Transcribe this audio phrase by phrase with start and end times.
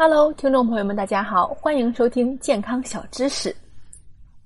[0.00, 3.52] Hello，听众朋友们，大家好，欢迎收听健康小知识。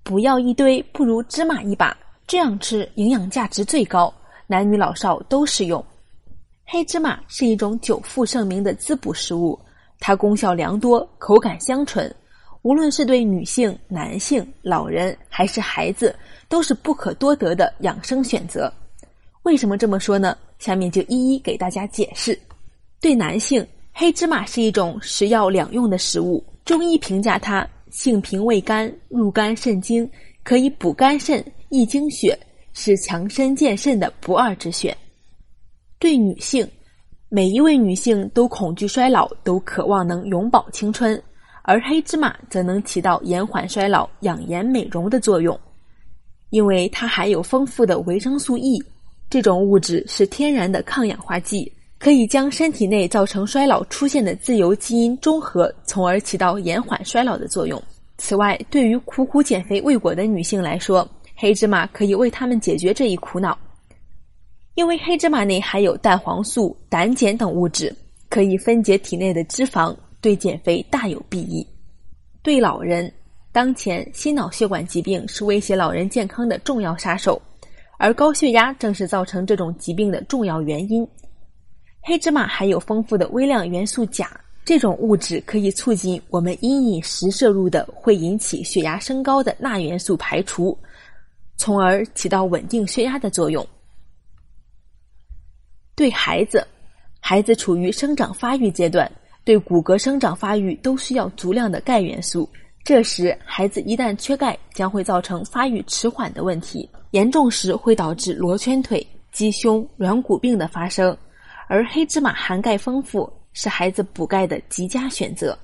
[0.03, 1.95] 不要一堆，不如芝麻一把，
[2.27, 4.11] 这样吃营养价值最高，
[4.47, 5.85] 男女老少都适用。
[6.65, 9.61] 黑芝麻是一种久负盛名的滋补食物，
[10.01, 12.11] 它功效良多，口感香醇，
[12.63, 16.17] 无论是对女性、男性、老人还是孩子，
[16.49, 18.73] 都是不可多得的养生选择。
[19.43, 20.35] 为什么这么说呢？
[20.59, 22.41] 下面就一一给大家解释。
[23.03, 30.09] 对男性，黑芝麻是一种食药两用的食物，中医评价它性平味甘，入肝肾经，
[30.43, 32.37] 可以补肝肾、益精血，
[32.73, 34.97] 是强身健肾的不二之选。
[35.99, 36.67] 对女性，
[37.29, 41.23] 每一位女性都恐惧衰老，都渴望能永葆青春，
[41.63, 45.59] 而黑芝麻则能起到延缓衰老、养颜美容的作用，
[46.49, 48.83] 因为它含有丰富的维生素 E。
[49.29, 51.73] 这种物质是天然的抗氧化剂，
[52.03, 57.81] 可以将身体内造成衰老出现的自由基因中和，从而起到延缓衰老的作用。
[58.19, 63.57] 此外，对于苦苦减肥未果的女性来说，黑芝麻可以为她们解决这一苦恼。
[64.75, 67.95] 因为黑芝麻内含有蛋黄素、胆碱等物质，
[68.29, 71.65] 可以分解体内的脂肪，对减肥大有裨益。
[72.43, 73.13] 对老人，
[73.53, 77.41] 当前心脑血管疾病是威胁老人健康的重要杀手。
[77.97, 81.07] 而高血压正是造成这种疾病的重要原因。
[82.05, 84.29] 黑芝麻含有丰富的微量元素钾，
[84.65, 90.77] 这种物质可以促进我们因饮食摄入的会引起血压升高的钠元素排除，
[91.57, 93.65] 从而起到稳定血压的作用。
[95.95, 96.67] 对孩子，
[97.21, 99.11] 孩子处于生长发育阶段，
[99.45, 102.49] 对骨骼生长发育都需要足量的钙元素。
[102.83, 106.91] 这时，孩子一旦缺钙，将会造成发育迟缓的问题。
[107.13, 111.17] 严重时会导致罗圈腿、鸡胸、软骨病的发生，
[111.69, 115.59] 而黑芝麻含钙丰富，是孩子补钙的极佳选择。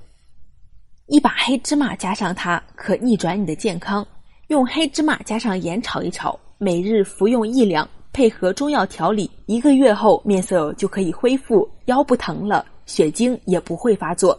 [1.07, 4.07] 一把黑芝麻加上它，可逆转你的健康。
[4.49, 14.39] 用黑芝麻加上盐炒一炒，每日服用一两，配合中药调理，一个月后面色就可以恢复，腰不疼了，血精也不会发作。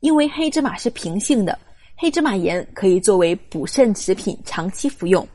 [0.00, 1.58] 因为黑芝麻是平性的，
[1.96, 5.26] 黑芝麻盐可以作为补肾食品长期服用。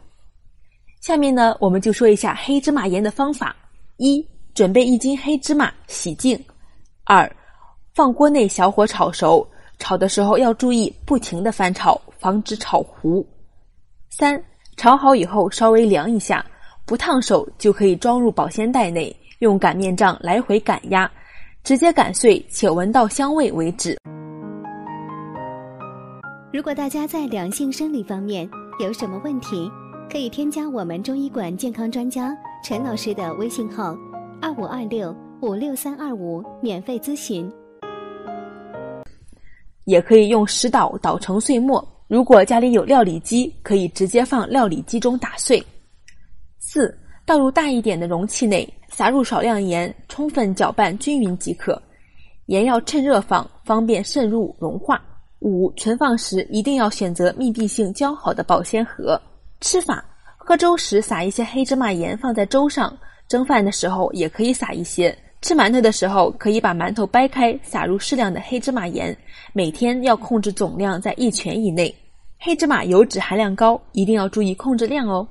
[1.02, 3.56] 下面呢，我们就说一下黑芝麻盐的方法：
[3.98, 4.26] 一、
[4.60, 6.38] 准备一斤黑芝麻，洗净；
[7.06, 7.34] 二、
[7.96, 9.48] 放锅内小火炒熟，
[9.78, 13.26] 炒的时候要注意不停的翻炒，防止炒糊；
[14.10, 14.44] 三、
[14.76, 16.46] 炒好以后稍微凉一下，
[16.86, 21.10] 不烫手就可以装入保鲜袋内，用擀面杖来回擀压，
[21.64, 23.98] 直接擀碎且闻到香味为止。
[26.52, 28.46] 如果大家在两性生理方面
[28.82, 29.72] 有什么问题，
[30.12, 33.96] 可以添加我们中医馆健康专家陈老师的微信号：
[34.42, 37.52] 二五二六五六三二五，免费咨询。
[39.84, 41.86] 也可以用石捣捣成碎末。
[42.08, 45.62] 如果家里有料理机，可以直接放料理机中打碎。
[46.58, 51.82] 四，倒入大一点的容器内，撒入少量盐，充分搅拌均匀即可。
[52.46, 55.02] 盐要趁热放，方便渗入融化。
[55.40, 59.20] 五，存放时一定要选择密闭性较好的保鲜盒。
[59.60, 60.04] 吃法：
[60.38, 62.98] 喝粥时撒一些黑芝麻盐放在粥上，
[63.30, 65.16] 蒸饭的时候也可以撒一些。
[65.40, 69.16] 吃馒头的时候可以把馒头掰开，撒入适量的黑芝麻盐。
[69.54, 71.96] 每天要控制总量在一拳以内。
[72.40, 75.26] 黑芝麻油脂含量高，一定要注意控制量哦。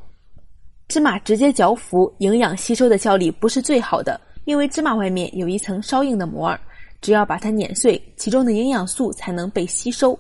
[0.87, 6.59] 芝麻直接嚼服，营养吸收的效率不是最好的，因为芝麻外面有一层稍硬的膜儿，
[7.01, 10.17] 只要把它碾碎，其中的营养素才能被吸收。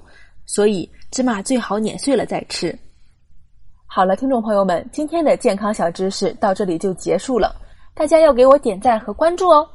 [0.47, 2.77] 所以芝麻最好碾碎了再吃。
[3.87, 7.55] 好了，听众朋友们，今天的健康小知识到这里就结束了，
[7.99, 9.69] 大家要给我点赞和关注哦。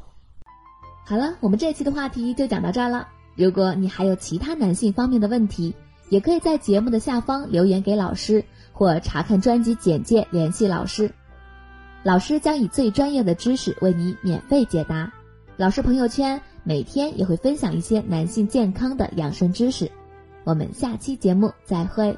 [1.06, 3.09] 好了，我们这期的话题就讲到这儿了。
[3.35, 5.75] 如果你还有其他男性方面的问题，
[6.07, 11.11] 也可以在节目的下方留言给老师，或查看专辑简介联系老师，
[12.01, 15.11] 老师将以最专业的知识为你免费解答。
[15.57, 19.91] 老师朋友圈每天也会分享一些男性健康的养生知识。
[20.46, 22.17] 我们下期节目再会。